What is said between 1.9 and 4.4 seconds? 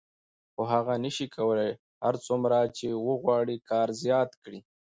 هر څومره چې وغواړي کار زیات